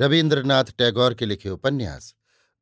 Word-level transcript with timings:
रविन्द्रनाथ 0.00 0.64
टैगोर 0.64 1.14
के 1.14 1.26
लिखे 1.26 1.50
उपन्यास, 1.50 2.14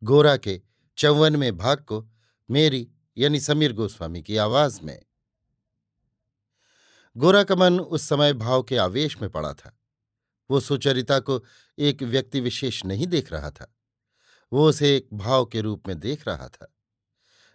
गोरा 0.03 0.37
के 0.37 0.63
चौवनवें 0.99 1.57
भाग 1.57 1.79
को 1.79 2.09
मेरी 2.51 2.91
यानी 3.19 3.41
समीर 3.41 3.73
गोस्वामी 3.73 4.23
की 4.23 4.37
आवाज़ 4.37 4.81
में। 4.83 5.03
गोरा 7.17 7.45
का 7.45 7.57
मन 7.57 7.81
उस 7.81 8.03
समय 8.03 8.33
भाव 8.33 8.63
के 8.63 8.77
आवेश 8.77 9.21
में 9.23 9.31
पड़ा 9.31 9.55
था। 9.55 9.79
वो 10.51 10.61
सुचरिता 10.61 11.19
को 11.19 11.45
एक 11.79 12.03
व्यक्ति 12.03 12.41
विशेष 12.41 12.85
नहीं 12.85 13.07
देख 13.07 13.33
रहा 13.33 13.51
था। 13.51 13.77
वो 14.53 14.69
उसे 14.69 14.97
एक 14.97 15.09
भाव 15.13 15.47
के 15.47 15.61
रूप 15.61 15.89
में 15.89 16.01
देख 16.01 16.29
रहा 16.29 16.49
था। 16.49 16.75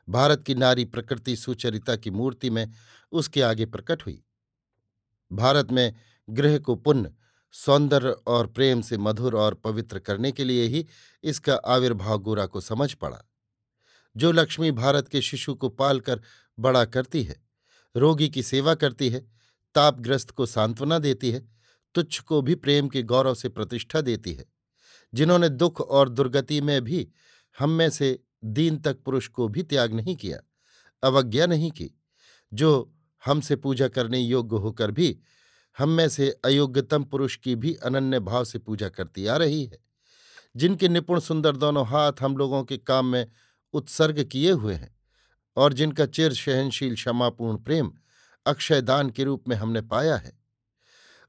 भारत 0.10 0.44
की 0.44 0.56
नारी 0.56 0.86
प्रकृति 0.86 1.36
सुचरिता 1.36 1.96
की 1.96 2.12
मूर्ति 2.12 2.50
में 2.50 2.72
उसके 3.12 3.42
आगे 3.42 3.66
प्रकट 3.66 4.06
हुई। 4.06 4.24
भारत 5.32 5.72
में 5.72 5.96
गृह 6.30 6.60
को 6.60 6.76
पुण्य 6.76 7.14
सौंदर्य 7.52 8.10
और 8.28 8.48
प्रेम 8.48 8.82
से 8.82 8.98
मधुर 8.98 9.36
और 9.36 9.54
पवित्र 9.54 10.00
करने 10.00 10.32
के 10.32 10.44
लिए 10.44 10.66
ही 10.66 10.86
इसका 11.24 11.56
आविर्भाव 11.56 12.18
गोरा 12.18 12.46
को 12.46 12.62
समझ 12.62 12.94
पड़ा। 12.94 13.22
जो 14.16 14.32
लक्ष्मी 14.32 14.72
भारत 14.72 15.08
के 15.08 15.22
शिशु 15.22 15.56
को 15.56 15.70
पालकर 15.70 16.22
बड़ा 16.60 16.86
करती 16.86 17.24
है, 17.24 17.44
रोगी 17.96 18.30
की 18.30 18.44
सेवा 18.44 18.74
करती 18.76 19.10
है, 19.10 19.20
तापग्रस्त 19.76 20.32
को 20.32 20.46
सांत्वना 20.46 21.00
देती 21.00 21.32
है, 21.32 21.48
तुच्छ 21.96 22.20
को 22.20 22.42
भी 22.42 22.56
प्रेम 22.56 22.88
के 22.88 23.04
गौरव 23.04 23.34
से 23.34 23.50
प्रतिष्ठा 23.50 24.02
देती 24.02 24.34
है, 24.34 24.46
जिन्होंने 25.14 25.50
दुख 25.50 25.82
और 25.82 26.10
दुर्गति 26.10 26.62
में 26.62 26.82
भी 26.82 27.08
हम 27.60 27.70
में 27.70 27.90
से 27.90 28.20
दीन 28.46 28.78
तक 28.78 29.00
पुरुष 29.00 29.28
को 29.28 29.48
भी 29.48 29.64
त्याग 29.64 29.94
नहीं 29.94 30.16
किया, 30.16 30.40
अवज्ञा 31.04 31.46
नहीं 31.46 31.72
की, 31.72 31.92
जो 32.54 32.94
हमसे 33.26 33.56
पूजा 33.56 33.88
करने 33.88 34.20
योग्य 34.20 34.58
होकर 34.58 34.92
भी 34.92 35.20
हम 35.80 35.90
में 35.90 36.10
से 36.10 36.40
अयोग्यतम 36.46 37.04
पुरुष 37.04 37.36
की 37.36 37.56
भी 37.56 37.74
अनन्य 37.74 38.20
भाव 38.20 38.44
से 38.44 38.60
पूजा 38.60 38.90
करती 38.90 39.26
आ 39.26 39.38
रही 39.38 39.66
है। 39.66 39.78
जिनके 40.56 40.90
निपुण 40.90 41.20
सुंदर 41.20 41.56
दोनों 41.56 41.88
हाथ 41.88 42.14
हम 42.22 42.38
लोगों 42.38 42.64
के 42.64 42.78
काम 42.78 43.06
में 43.06 43.28
उत्सर्ग 43.74 44.24
किए 44.24 44.52
हुए 44.52 44.74
हैं 44.74 44.96
और 45.58 45.74
जिनका 45.74 46.06
चिर 46.06 46.34
सहनशील, 46.34 46.96
क्षमापूर्ण 46.96 47.58
प्रेम 47.58 47.92
अक्षयदान 48.46 49.10
के 49.10 49.24
रूप 49.24 49.44
में 49.48 49.56
हमने 49.56 49.82
पाया 49.82 50.18
है। 50.18 50.40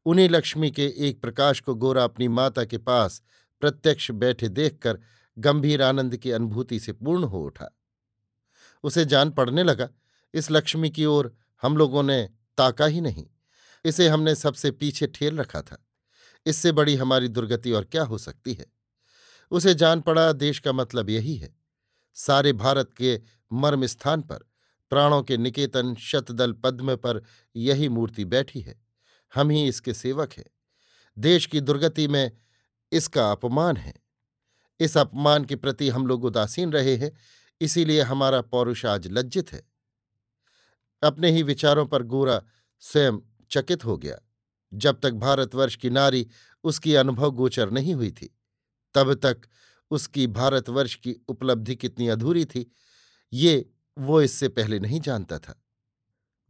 उन्हीं 0.06 0.28
लक्ष्मी 0.28 0.70
के 0.70 0.94
एक 0.98 1.20
प्रकाश 1.20 1.60
को 1.60 1.74
गोरा 1.74 2.04
अपनी 2.04 2.28
माता 2.28 2.64
के 2.64 2.78
पास 2.78 3.22
प्रत्यक्ष 3.60 4.10
बैठे 4.10 4.48
देखकर 4.48 4.98
गंभीर 5.38 5.82
आनंद 5.82 6.16
की 6.16 6.30
अनुभूति 6.30 6.80
से 6.80 6.92
पूर्ण 6.92 7.24
हो 7.24 7.44
उठा। 7.44 7.78
उसे 8.82 9.04
जान 9.04 9.30
पड़ने 9.30 9.62
लगा, 9.62 9.88
इस 10.34 10.50
लक्ष्मी 10.50 10.90
की 10.90 11.04
ओर 11.04 11.36
हम 11.62 11.76
लोगों 11.76 12.02
ने 12.02 12.30
ताका 12.58 12.86
ही 12.86 13.00
नहीं। 13.00 13.26
इसे 13.84 14.08
हमने 14.08 14.34
सबसे 14.34 14.70
पीछे 14.70 15.06
ठेल 15.06 15.36
रखा 15.36 15.62
था। 15.62 15.86
इससे 16.46 16.72
बड़ी 16.72 16.96
हमारी 16.96 17.28
दुर्गति 17.28 17.72
और 17.72 17.84
क्या 17.84 18.02
हो 18.02 18.18
सकती 18.18 18.54
है? 18.54 18.66
उसे 19.50 19.74
जान 19.74 20.00
पड़ा 20.00 20.32
देश 20.32 20.58
का 20.58 20.72
मतलब 20.72 21.10
यही 21.10 21.36
है। 21.36 21.56
सारे 22.14 22.52
भारत 22.52 22.92
के 22.92 23.20
मर्म 23.52 23.86
स्थान 23.86 24.22
पर, 24.22 24.38
प्राणों 24.90 25.22
के 25.22 25.36
निकेतन 25.36 25.94
शतदल 25.94 26.52
पद्म 26.52 26.96
पर 26.96 27.22
यही 27.56 27.88
मूर्ति 27.88 28.24
बैठी 28.24 28.60
है। 28.60 28.82
हम 29.34 29.50
ही 29.50 29.68
इसके 29.68 29.94
सेवक 29.94 30.32
हैं। 30.32 30.44
देश 31.18 31.46
की 31.46 31.60
दुर्गति 31.60 32.08
में 32.08 32.32
इसका 32.92 33.32
अपमान 33.32 33.76
है। 33.76 33.94
इस 34.80 34.96
अपमान 34.96 35.44
के 35.44 35.56
प्रति 35.56 35.88
हम 35.88 36.06
लोग 36.06 36.24
उदासीन 36.24 36.72
रहे 36.72 36.96
हैं, 36.96 37.12
इसीलिए 37.60 38.02
हमारा 38.02 38.40
पौरुष 38.40 38.86
आज 38.86 39.06
लज्जित 39.06 39.52
है। 39.52 39.62
अपने 41.02 41.30
ही 41.30 41.42
विचारों 41.42 41.86
पर 41.86 42.02
गोरा 42.02 42.42
स्वयं 42.80 43.18
चकित 43.50 43.84
हो 43.84 43.96
गया। 43.96 44.18
जब 44.74 45.00
तक 45.00 45.10
भारतवर्ष 45.10 45.76
की 45.76 45.90
नारी 45.90 46.26
उसकी 46.64 46.94
अनुभव 46.94 47.30
गोचर 47.30 47.70
नहीं 47.70 47.94
हुई 47.94 48.10
थी, 48.10 48.36
तब 48.94 49.14
तक 49.14 49.40
उसकी 49.90 50.26
भारतवर्ष 50.26 50.94
की 50.94 51.16
उपलब्धि 51.28 51.76
कितनी 51.76 52.08
अधूरी 52.08 52.44
थी, 52.44 52.72
ये 53.32 53.70
वो 53.98 54.22
इससे 54.22 54.48
पहले 54.48 54.78
नहीं 54.78 55.00
जानता 55.00 55.38
था। 55.38 55.64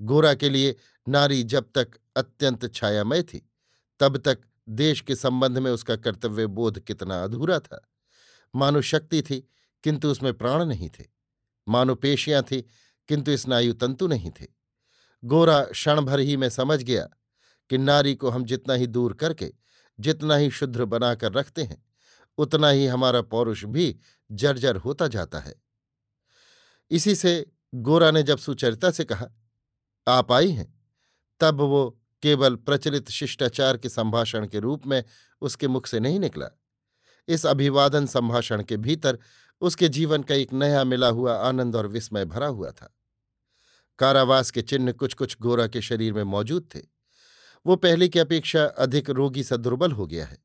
गोरा 0.03 0.35
के 0.35 0.49
लिए 0.49 0.77
नारी 1.09 1.43
जब 1.43 1.71
तक 1.75 1.91
अत्यंत 2.17 2.75
छायामय 2.75 3.23
थी, 3.23 3.51
तब 4.01 4.17
तक 4.17 4.39
देश 4.69 5.01
के 5.01 5.15
संबंध 5.15 5.59
में 5.59 5.71
उसका 5.71 5.97
कर्तव्य 5.97 6.47
बोध 6.47 6.81
कितना 6.81 7.25
अधूरा 7.25 7.59
था। 7.59 7.93
मानो 8.55 8.81
शक्ति 8.81 9.23
थी, 9.23 9.49
किंतु 9.85 10.11
उसमें 10.11 10.35
प्राण 10.35 10.65
नहीं 10.65 10.89
थे। 10.89 11.05
मानो 11.69 11.95
पेशियाँ 11.95 12.43
थी, 12.43 12.67
किंतु 13.09 13.37
स्नायु 13.37 13.73
तंतु 13.73 14.07
नहीं 14.07 14.31
थे। 14.31 14.60
गोरा 15.25 15.65
क्षण 15.65 16.01
भर 16.01 16.21
ही 16.21 16.37
में 16.37 16.49
समझ 16.49 16.83
गया 16.83 17.09
कि 17.71 17.79
नारी 17.79 18.15
को 18.15 18.31
हम 18.31 18.45
जितना 18.45 18.75
ही 18.75 18.87
दूर 18.87 19.13
करके, 19.13 19.53
जितना 20.01 20.37
ही 20.37 20.51
शुद्र 20.51 20.85
बनाकर 20.85 21.33
रखते 21.33 21.63
हैं, 21.63 21.87
उतना 22.39 22.69
ही 22.69 22.87
हमारा 22.87 23.23
पौरुष 23.23 23.65
भी 23.65 23.99
जर्जर 24.33 24.77
होता 24.77 25.07
जाता 25.07 25.39
है। 25.39 25.55
इसी 26.91 27.15
से 27.15 27.53
गोरा 27.75 28.11
ने 28.11 28.23
जब 28.23 28.39
सुचरिता 28.39 28.91
से 28.91 29.05
कहा, 29.05 29.29
आप 30.09 30.33
आई 30.33 30.51
हैं? 30.51 30.81
तब 31.41 31.61
वो 31.61 32.01
केवल 32.23 32.55
प्रचलित 32.55 33.11
शिष्टाचार 33.11 33.77
के 33.77 33.89
संभाषण 33.89 34.47
के 34.47 34.59
रूप 34.59 34.87
में 34.87 35.05
उसके 35.41 35.69
मुख 35.69 35.87
से 35.87 36.01
नहीं 36.01 36.21
निकला। 36.21 36.47
इस 37.29 37.47
अभिवादन 37.47 38.07
संभाषण 38.07 38.63
के 38.63 38.77
भीतर 38.77 39.19
उसके 39.61 39.89
जीवन 39.89 40.23
का 40.23 40.35
एक 40.35 40.53
नया 40.53 40.85
मिला 40.85 41.09
हुआ 41.09 41.37
आनंद 41.37 41.77
और 41.77 41.87
विस्मय 41.87 42.25
भरा 42.25 42.47
हुआ 42.47 42.71
था। 42.71 42.97
कारावास 44.01 44.51
के 44.51 44.63
चिन्ह 44.63 44.93
कुछ 44.93 45.15
कुछ 45.15 45.37
गोरा 45.41 45.67
के 45.67 45.81
शरीर 45.81 46.13
में 46.13 46.25
मौजूद 46.25 46.69
थे। 46.75 46.81
वो 47.67 47.77
पहले 47.77 48.09
की 48.09 48.19
अपेक्षा 48.19 48.65
अधिक 48.65 49.11
रोगी 49.11 49.43
सा 49.43 49.57
दुर्बल 49.57 49.93
हो 49.93 50.07
गया 50.07 50.27
है। 50.27 50.39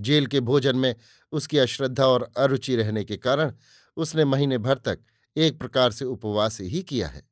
जेल 0.00 0.26
के 0.26 0.40
भोजन 0.40 0.76
में 0.76 0.94
उसकी 1.32 1.58
अश्रद्धा 1.58 2.06
और 2.06 2.32
अरुचि 2.36 2.76
रहने 2.76 3.04
के 3.04 3.16
कारण 3.16 3.52
उसने 3.96 4.24
महीने 4.24 4.58
भर 4.58 4.78
तक 4.78 4.98
एक 5.36 5.58
प्रकार 5.58 5.92
से 5.92 6.04
उपवास 6.04 6.60
ही 6.60 6.82
किया 6.82 7.08
है। 7.08 7.22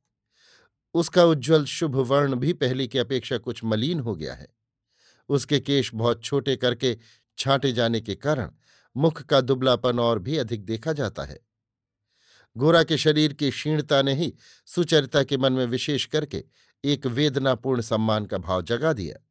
उसका 0.94 1.24
उज्ज्वल 1.24 1.64
शुभ 1.64 1.96
वर्ण 1.96 2.34
भी 2.34 2.52
पहले 2.52 2.86
की 2.86 2.98
अपेक्षा 2.98 3.38
कुछ 3.38 3.64
मलिन 3.64 4.00
हो 4.00 4.14
गया 4.14 4.34
है। 4.34 4.48
उसके 5.28 5.60
केश 5.60 5.94
बहुत 5.94 6.24
छोटे 6.24 6.56
करके 6.56 6.96
छांटे 7.38 7.72
जाने 7.72 8.00
के 8.00 8.14
कारण 8.14 8.50
मुख 8.96 9.22
का 9.22 9.40
दुबलापन 9.40 9.98
और 9.98 10.18
भी 10.18 10.36
अधिक 10.36 10.64
देखा 10.64 10.92
जाता 10.92 11.24
है। 11.24 11.47
गोरा 12.56 12.82
के 12.82 12.98
शरीर 12.98 13.32
की 13.32 13.50
क्षीणता 13.50 14.02
ने 14.02 14.14
ही 14.14 14.34
सुचरिता 14.66 15.22
के 15.22 15.36
मन 15.36 15.52
में 15.52 15.66
विशेष 15.66 16.06
करके 16.06 16.44
एक 16.84 17.06
वेदनापूर्ण 17.06 17.80
सम्मान 17.80 18.26
का 18.26 18.38
भाव 18.38 18.62
जगा 18.62 18.92
दिया। 18.92 19.24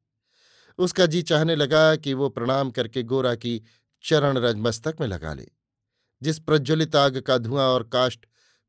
उसका 0.78 1.06
जी 1.06 1.22
चाहने 1.22 1.56
लगा 1.56 1.96
कि 1.96 2.14
वो 2.14 2.30
प्रणाम 2.30 2.72
करके 2.72 3.04
गोरा 3.04 3.36
की 3.36 3.64
चरण 4.04 4.38
रजमस्तक 4.38 4.98
में 5.02 5.08
लगा 5.08 5.34
ले। 5.34 5.48
जिस 6.22 6.40
प्रज्वलित 6.40 6.96
आग 6.96 7.18
का 7.18 7.38
धुआँ 7.38 7.68
और 7.68 7.84
काष्ट 7.84 8.26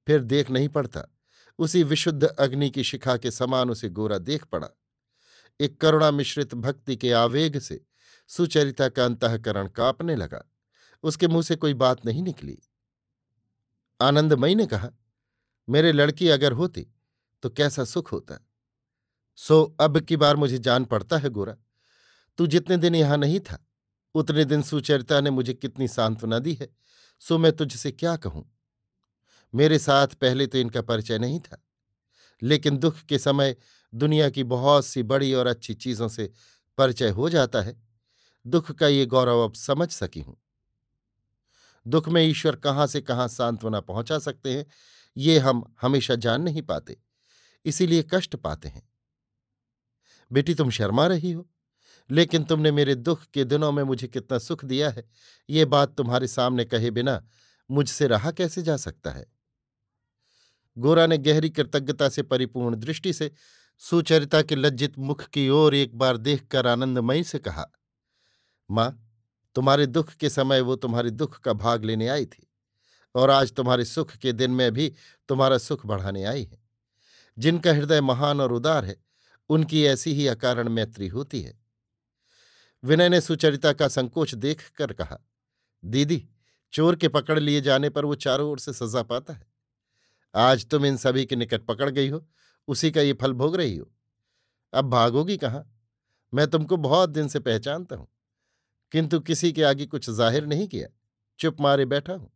फिर 0.07 0.23
देख 0.23 0.51
नहीं 0.51 0.69
पड़ता, 0.69 1.15
उसी 1.59 1.83
विशुद्ध 1.83 2.25
अग्नि 2.25 2.71
की 2.71 2.85
शिखा 2.85 3.17
के 3.17 3.31
समान 3.31 3.71
उसे 3.71 3.89
गोरा 3.89 4.19
देख 4.19 4.45
पड़ा। 4.45 4.69
एक 5.61 5.81
करुणा 5.81 6.11
मिश्रित 6.11 6.55
भक्ति 6.55 6.97
के 6.97 7.13
आवेग 7.13 7.59
से 7.59 7.85
सुचरिता 8.29 8.89
का 8.89 9.05
अंतकरण 9.05 9.69
कांपने 9.69 10.17
लगा। 10.17 10.53
उसके 11.03 11.29
मुँह 11.29 11.43
से 11.43 11.57
कोई 11.57 11.75
बात 11.75 12.07
नहीं 12.07 12.23
निकली। 12.23 12.59
आनंदमयी 14.01 14.55
ने 14.55 14.67
कहा, 14.67 14.91
मेरे 15.69 15.93
लड़की 15.93 16.29
अगर 16.29 16.53
होती 16.53 16.87
तो 17.43 17.51
कैसा 17.51 17.85
सुख 17.85 18.13
होता? 18.13 18.39
सो, 19.39 19.63
अब 19.81 19.99
की 20.01 20.17
बार 20.17 20.37
मुझे 20.37 20.59
जान 20.59 20.85
पड़ता 20.85 21.19
है 21.19 21.29
गोरा, 21.31 21.57
तू 22.39 22.47
जितने 22.47 22.77
दिन 22.77 22.95
यहाँ 22.95 23.17
नहीं 23.19 23.41
था, 23.41 23.59
उतने 24.15 24.45
दिन 24.45 24.63
सुचरिता 24.63 25.21
ने 25.21 25.31
मुझे 25.31 25.55
कितनी 25.55 25.89
सांत्वना 25.89 26.39
दी 26.39 26.55
है, 26.55 26.69
सो 27.23 27.39
मैं 27.39 27.53
तुझसे 27.53 27.91
क्या 27.93 28.17
कहूँ? 28.17 28.45
मेरे 29.55 29.79
साथ 29.79 30.15
पहले 30.15 30.47
तो 30.47 30.59
इनका 30.59 30.83
परिचय 30.83 31.19
नहीं 31.19 31.41
था, 31.41 31.63
लेकिन 32.43 32.79
दुख 32.79 33.01
के 33.01 33.19
समय 33.19 33.57
दुनिया 33.93 34.29
की 34.31 34.45
बहुत 34.45 34.87
सी 34.87 35.03
बड़ी 35.03 35.33
और 35.35 35.47
अच्छी 35.47 35.75
चीज़ों 35.75 36.09
से 36.09 36.31
परिचय 36.79 37.11
हो 37.11 37.29
जाता 37.29 37.63
है। 37.63 37.77
दुख 38.45 38.71
का 38.73 38.89
ये 38.89 39.07
गौरव 39.07 39.45
अब 39.45 39.55
समझ 39.55 39.89
सकी 39.91 40.21
हूँ। 40.21 40.37
दुख 41.89 42.09
में 42.09 42.23
ईश्वर 42.23 42.57
कहाँ 42.57 42.87
से 42.87 43.01
कहाँ 43.01 43.29
सांत्वना 43.29 43.81
पहुँचा 43.81 44.19
सकते 44.19 44.57
हैं, 44.57 44.67
ये 45.17 45.39
हम 45.39 45.65
हमेशा 45.83 46.15
जान 46.15 46.43
नहीं 46.43 46.63
पाते, 46.63 46.97
इसीलिए 47.65 48.05
कष्ट 48.15 48.37
पाते 48.37 48.69
हैं। 48.69 48.89
बेटी, 50.31 50.55
तुम 50.55 50.71
शर्मा 50.71 51.07
रही 51.07 51.33
हो, 51.33 51.49
लेकिन 52.11 52.45
तुमने 52.45 52.71
मेरे 52.73 52.95
दुख 52.95 53.25
के 53.25 53.45
दिनों 53.45 53.73
में 53.73 53.83
मुझे 53.83 54.09
कितना 54.09 54.39
सुख 54.39 54.65
दिया 54.65 54.91
है, 54.91 55.09
ये 55.49 55.65
बात 55.65 55.97
तुम्हारे 55.97 56.29
सामने 56.29 56.65
कहे 56.65 56.91
बिना 56.91 57.23
मुझसे 57.71 58.07
रहा 58.07 58.31
कैसे 58.31 58.63
जा 58.63 58.77
सकता 58.77 59.11
है? 59.11 59.27
गोरा 60.77 61.07
ने 61.07 61.19
गहरी 61.19 61.51
कृतज्ञता 61.51 62.09
से 62.09 62.23
परिपूर्ण 62.23 62.77
दृष्टि 62.77 63.13
से 63.13 63.31
सुचरिता 63.83 64.43
के 64.43 64.55
लज्जित 64.55 64.99
मुख 64.99 65.23
की 65.25 65.49
ओर 65.49 65.75
एक 65.75 65.97
बार 65.99 66.17
देखकर 66.17 66.67
आनंदमयी 66.67 67.25
से 67.25 67.39
कहा, 67.39 67.67
माँ 68.71 69.08
तुम्हारे 69.59 69.87
दुख 69.87 70.13
के 70.13 70.29
समय 70.31 70.61
वो 70.61 70.77
तुम्हारे 70.77 71.11
दुख 71.11 71.41
का 71.41 71.53
भाग 71.53 71.85
लेने 71.85 72.09
आई 72.09 72.27
थी 72.27 72.51
और 73.15 73.31
आज 73.31 73.53
तुम्हारे 73.53 73.85
सुख 73.85 74.13
के 74.17 74.33
दिन 74.33 74.51
में 74.51 74.73
भी 74.73 74.95
तुम्हारा 75.29 75.59
सुख 75.59 75.87
बढ़ाने 75.87 76.25
आई 76.25 76.45
है। 76.45 76.59
जिनका 77.39 77.73
हृदय 77.73 78.01
महान 78.01 78.41
और 78.41 78.53
उदार 78.53 78.85
है, 78.85 78.97
उनकी 79.49 79.85
ऐसी 79.85 80.13
ही 80.13 80.27
अकारण 80.27 80.69
मैत्री 80.69 81.09
होती 81.09 81.41
है। 81.41 81.61
विनय 82.85 83.09
ने 83.09 83.21
सुचरिता 83.21 83.73
का 83.73 83.89
संकोच 83.89 84.35
देख 84.35 84.71
कर 84.71 84.93
कहा, 84.93 85.19
दीदी, 85.85 86.29
चोर 86.73 86.97
के 86.97 87.09
पकड़ 87.09 87.39
लिए 87.39 87.61
जाने 87.61 87.91
पर 87.91 88.05
वो 88.05 88.15
चारों 88.15 88.51
ओर 88.51 88.59
से 88.59 88.73
सजा 88.73 89.03
पाता 89.03 89.33
है। 89.33 89.47
आज 90.35 90.67
तुम 90.67 90.87
इन 90.87 90.97
सभी 90.97 91.27
के 91.27 91.37
निकट 91.37 91.63
पकड़ 91.63 91.91
गई 91.91 92.09
हो, 92.09 92.29
उसी 92.69 92.91
का 92.91 93.01
ये 93.01 93.13
फल 93.13 93.33
भोग 93.33 93.57
रही 93.57 93.77
हो। 93.77 93.93
अब 94.73 94.91
भागोगी 94.91 95.37
कहाँ? 95.37 95.81
मैं 96.35 96.47
तुमको 96.47 96.77
बहुत 96.77 97.11
दिन 97.11 97.29
से 97.29 97.39
पहचानता 97.39 97.97
हूँ। 97.97 98.09
किंतु 98.93 99.21
किसी 99.21 99.53
के 99.53 99.63
आगे 99.63 99.87
कुछ 99.87 100.11
ज़ाहिर 100.11 100.47
नहीं 100.47 100.69
किया। 100.69 100.89
चुप 101.39 101.61
मारे 101.61 101.85
बैठा 101.85 102.13
हूँ। 102.13 102.31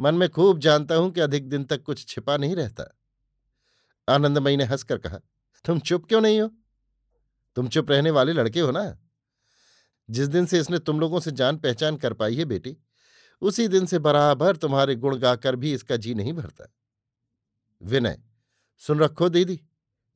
मन 0.00 0.14
में 0.14 0.28
खूब 0.28 0.58
जानता 0.58 0.94
हूँ 0.94 1.10
कि 1.10 1.20
अधिक 1.20 1.48
दिन 1.48 1.64
तक 1.64 1.82
कुछ 1.82 2.06
छिपा 2.06 2.36
नहीं 2.36 2.56
रहता। 2.56 2.84
आनंदमयी 4.08 4.56
ने 4.56 4.64
हंसकर 4.64 4.98
कहा, 4.98 5.18
तुम 5.64 5.78
चुप 5.78 6.06
क्यों 6.06 6.20
नहीं 6.20 6.40
हो? 6.40 6.50
तुम 7.56 7.68
चुप 7.68 7.90
रहने 7.90 8.10
वाले 8.10 8.32
लड़के 8.32 8.60
हो 8.60 8.70
ना। 8.70 8.98
जिस 10.08 10.28
दिन 10.28 10.46
से 10.46 10.60
इसने 10.60 10.78
तुम 10.78 11.00
लोगों 11.00 11.20
से 11.20 11.30
जान 11.30 11.56
पहचान 11.56 11.96
कर 11.96 12.12
पाई 12.12 12.34
है 12.34 12.44
बेटी, 12.44 12.76
उसी 13.42 13.68
दिन 13.68 13.86
से 13.86 13.98
बराबर 13.98 14.56
तुम्हारे 14.56 14.94
गुण 14.94 15.16
गाकर 15.16 15.56
भी 15.56 15.72
इसका 15.72 15.96
जी 15.96 16.14
नहीं 16.14 16.32
भरता। 16.32 16.72
विनय, 17.82 18.18
सुन 18.78 18.98
रखो 18.98 19.28
दीदी, 19.28 19.60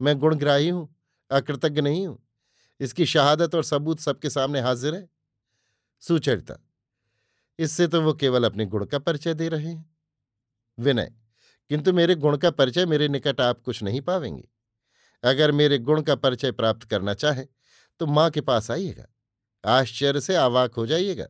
मैं 0.00 0.18
गुणग्राही 0.18 0.68
हूँ, 0.68 0.88
अकृतज्ञ 1.30 1.80
नहीं 1.80 2.06
हूँ। 2.06 2.18
इसकी 2.80 3.06
शहादत 3.06 3.54
और 3.54 3.64
सबूत 3.64 4.00
सबके 4.00 4.30
सामने 4.30 4.60
हाजिर 4.60 4.94
है। 4.94 5.08
सुचरिता। 6.02 6.54
इससे 7.58 7.86
तो 7.88 8.00
वो 8.02 8.12
केवल 8.14 8.44
अपने 8.44 8.66
गुण 8.66 8.84
का 8.84 8.98
परिचय 8.98 9.34
दे 9.34 9.48
रहे 9.48 9.66
हैं। 9.66 9.90
विनय, 10.78 11.12
किंतु 11.70 11.92
मेरे 11.92 12.14
गुण 12.14 12.36
का 12.36 12.50
परिचय 12.50 12.86
मेरे 12.86 13.08
निकट 13.08 13.40
आप 13.40 13.60
कुछ 13.60 13.82
नहीं 13.82 14.00
पावेंगे। 14.00 14.48
अगर 15.24 15.52
मेरे 15.52 15.78
गुण 15.78 16.02
का 16.02 16.14
परिचय 16.16 16.52
प्राप्त 16.52 16.84
करना 16.84 17.14
चाहे 17.14 17.44
तो 18.00 18.06
माँ 18.06 18.28
के 18.30 18.40
पास 18.40 18.70
आइएगा। 18.70 19.06
आश्चर्य 19.64 20.20
से 20.20 20.34
आवाक 20.36 20.74
हो 20.74 20.86
जाइएगा। 20.86 21.26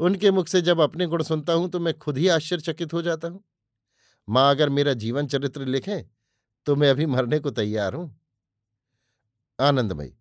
उनके 0.00 0.30
मुख 0.30 0.48
से 0.48 0.60
जब 0.62 0.80
अपने 0.80 1.06
गुण 1.06 1.22
सुनता 1.22 1.52
हूँ 1.52 1.68
तो 1.70 1.80
मैं 1.80 1.98
खुद 1.98 2.18
ही 2.18 2.28
आश्चर्यचकित 2.30 2.92
हो 2.92 3.02
जाता 3.02 3.28
हूँ। 3.28 3.44
माँ, 4.28 4.50
अगर 4.50 4.68
मेरा 4.68 4.92
जीवन 4.94 5.26
चरित्र 5.26 5.66
लिखें 5.66 6.04
तो 6.66 6.76
मैं 6.76 6.90
अभी 6.90 7.06
मरने 7.06 7.38
को 7.38 7.50
तैयार 7.52 7.94
हूँ। 7.94 8.14
आनंदमयी, 9.58 10.14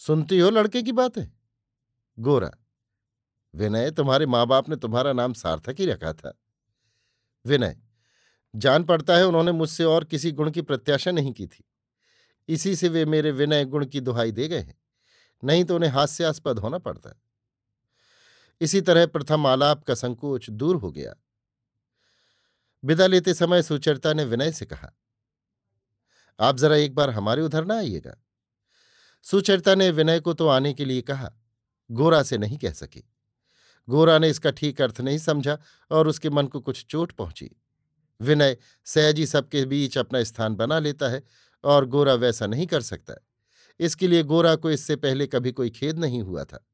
सुनती 0.00 0.38
हो 0.38 0.50
लड़के 0.50 0.82
की 0.82 0.92
बातें? 0.94 1.26
गोरा 2.18 2.50
विनय, 3.54 3.90
तुम्हारे 3.90 4.26
माँ 4.26 4.46
बाप 4.46 4.68
ने 4.68 4.76
तुम्हारा 4.76 5.12
नाम 5.12 5.32
सार्थक 5.32 5.76
ही 5.78 5.86
रखा 5.86 6.12
था। 6.12 6.38
विनय, 7.44 7.76
जान 8.54 8.84
पड़ता 8.84 9.16
है 9.16 9.26
उन्होंने 9.26 9.52
मुझसे 9.52 9.84
और 9.84 10.04
किसी 10.04 10.32
गुण 10.32 10.50
की 10.50 10.62
प्रत्याशा 10.62 11.10
नहीं 11.10 11.32
की 11.32 11.46
थी। 11.46 11.64
इसी 12.48 12.74
से 12.76 12.88
वे 12.88 13.04
मेरे 13.04 13.30
विनय 13.30 13.64
गुण 13.64 13.86
की 13.86 14.00
दुहाई 14.00 14.32
दे 14.32 14.48
गए 14.48 14.58
हैं, 14.58 14.78
नहीं 15.42 15.64
तो 15.64 15.74
उन्हें 15.74 15.90
हास्यास्पद 15.90 16.58
होना 16.58 16.78
पड़ता। 16.78 17.18
इसी 18.60 18.80
तरह 18.80 19.06
प्रथम 19.06 19.46
आलाप 19.46 19.84
का 19.84 19.94
संकोच 19.94 20.48
दूर 20.50 20.76
हो 20.76 20.90
गया। 20.90 21.14
विदा 22.82 23.06
लेते 23.06 23.34
समय 23.34 23.62
सुचरिता 23.62 24.12
ने 24.12 24.24
विनय 24.24 24.52
से 24.52 24.66
कहा, 24.66 24.92
आप 26.38 26.56
जरा 26.56 26.76
एक 26.76 26.94
बार 26.94 27.10
हमारे 27.10 27.42
उधर 27.42 27.64
ना 27.64 27.76
आइएगा। 27.76 28.16
सुचरिता 29.26 29.74
ने 29.74 29.90
विनय 29.90 30.20
को 30.20 30.34
तो 30.34 30.48
आने 30.48 30.72
के 30.74 30.84
लिए 30.84 31.02
कहा, 31.02 31.30
गोरा 31.90 32.22
से 32.22 32.38
नहीं 32.38 32.58
कह 32.58 32.72
सकी। 32.72 33.04
गोरा 33.88 34.18
ने 34.18 34.28
इसका 34.28 34.50
ठीक 34.50 34.80
अर्थ 34.82 35.00
नहीं 35.00 35.18
समझा 35.18 35.58
और 35.90 36.08
उसके 36.08 36.30
मन 36.30 36.46
को 36.46 36.60
कुछ 36.60 36.86
चोट 36.86 37.12
पहुँची। 37.12 37.50
विनय 38.20 38.56
सहजी 38.84 39.26
सबके 39.26 39.64
बीच 39.64 39.98
अपना 39.98 40.22
स्थान 40.22 40.54
बना 40.54 40.78
लेता 40.78 41.08
है 41.08 41.22
और 41.64 41.86
गोरा 41.86 42.14
वैसा 42.14 42.46
नहीं 42.46 42.66
कर 42.66 42.80
सकता। 42.80 43.14
इसके 43.80 44.08
लिए 44.08 44.22
गोरा 44.22 44.56
को 44.56 44.70
इससे 44.70 44.96
पहले 44.96 45.26
कभी 45.26 45.52
कोई 45.52 45.70
खेद 45.70 45.98
नहीं 45.98 46.22
हुआ 46.22 46.44
था। 46.44 46.66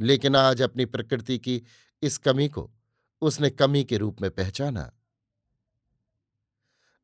लेकिन 0.00 0.36
आज 0.36 0.62
अपनी 0.62 0.84
प्रकृति 0.84 1.38
की 1.38 1.62
इस 2.02 2.18
कमी 2.18 2.48
को 2.48 2.70
उसने 3.20 3.50
कमी 3.50 3.84
के 3.84 3.96
रूप 3.96 4.20
में 4.20 4.30
पहचाना। 4.30 4.92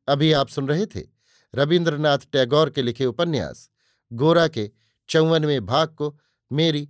अभी 0.07 0.31
आप 0.33 0.47
सुन 0.47 0.67
रहे 0.67 0.85
थे 0.85 1.01
रविन्द्रनाथ 1.55 2.17
टैगोर 2.31 2.69
के 2.69 2.81
लिखे 2.81 3.05
उपन्यास, 3.05 3.69
गोरा 4.13 4.47
के 4.47 4.71
चौवनवें 5.09 5.65
भाग 5.65 5.87
को 5.87 6.19
मेरी 6.51 6.89